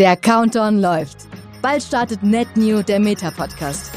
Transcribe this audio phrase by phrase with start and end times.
[0.00, 1.28] Der Countdown läuft.
[1.60, 3.90] Bald startet NetNew, der Meta-Podcast.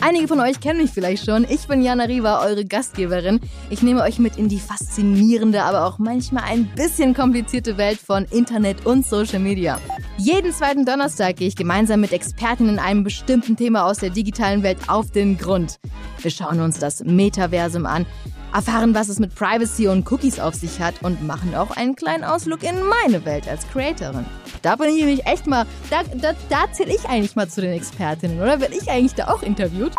[0.00, 1.46] Einige von euch kennen mich vielleicht schon.
[1.48, 3.38] Ich bin Jana Riva, eure Gastgeberin.
[3.70, 8.24] Ich nehme euch mit in die faszinierende, aber auch manchmal ein bisschen komplizierte Welt von
[8.32, 9.80] Internet und Social Media.
[10.16, 14.64] Jeden zweiten Donnerstag gehe ich gemeinsam mit Experten in einem bestimmten Thema aus der digitalen
[14.64, 15.78] Welt auf den Grund.
[16.20, 18.06] Wir schauen uns das Metaversum an,
[18.52, 22.24] erfahren, was es mit Privacy und Cookies auf sich hat und machen auch einen kleinen
[22.24, 24.26] Ausflug in meine Welt als Creatorin.
[24.62, 27.72] Da bin ich nämlich echt mal, da, da, da zähle ich eigentlich mal zu den
[27.72, 28.60] Expertinnen, oder?
[28.60, 29.94] Werde ich eigentlich da auch interviewt?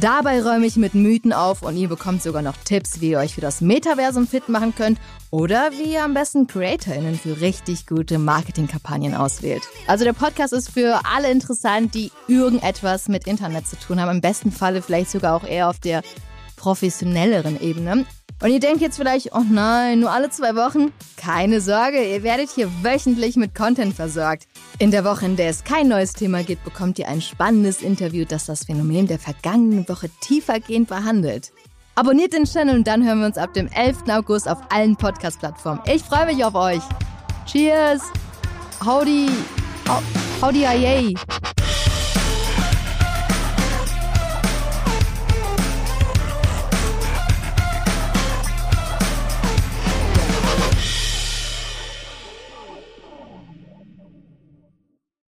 [0.00, 3.34] Dabei räume ich mit Mythen auf und ihr bekommt sogar noch Tipps, wie ihr euch
[3.34, 4.98] für das Metaversum fit machen könnt
[5.30, 9.62] oder wie ihr am besten CreatorInnen für richtig gute Marketingkampagnen auswählt.
[9.86, 14.10] Also der Podcast ist für alle interessant, die irgendetwas mit Internet zu tun haben.
[14.10, 16.02] Im besten Falle vielleicht sogar auch eher auf der
[16.56, 18.06] professionelleren Ebene.
[18.42, 20.92] Und ihr denkt jetzt vielleicht, oh nein, nur alle zwei Wochen?
[21.16, 24.48] Keine Sorge, ihr werdet hier wöchentlich mit Content versorgt.
[24.80, 28.24] In der Woche, in der es kein neues Thema gibt, bekommt ihr ein spannendes Interview,
[28.28, 31.52] das das Phänomen der vergangenen Woche tiefergehend behandelt.
[31.94, 34.08] Abonniert den Channel und dann hören wir uns ab dem 11.
[34.08, 35.82] August auf allen Podcast-Plattformen.
[35.86, 36.82] Ich freue mich auf euch.
[37.46, 38.02] Cheers!
[38.84, 39.28] Howdy!
[40.40, 41.14] Howdy, yay!